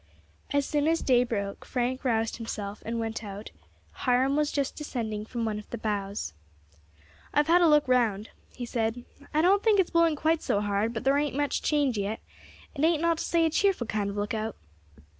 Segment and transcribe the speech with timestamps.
[0.51, 3.51] As soon as day broke Frank roused himself and went out;
[3.91, 6.33] Hiram was just descending from one of the boughs.
[7.35, 10.59] "I have had a look round," he said; "I don't think it's blowing quite so
[10.59, 12.19] hard, but thar ain't much change yet.
[12.73, 14.55] It ain't not to say a cheerful kind of lookout."